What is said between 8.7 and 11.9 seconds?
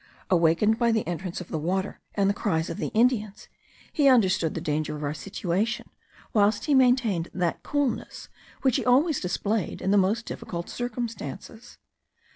he always displayed in the most difficult circumstances.